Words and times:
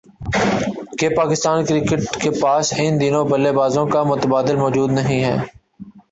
کہ 0.99 1.07
پاکستان 1.15 1.57
کرکٹ 1.65 2.01
کے 2.21 2.29
پاس 2.41 2.73
ان 2.77 2.99
دونوں 3.01 3.23
بلے 3.25 3.51
بازوں 3.53 3.85
کا 3.87 4.01
متبادل 4.03 4.55
موجود 4.55 4.89
نہیں 4.91 5.23
ہے 5.23 5.37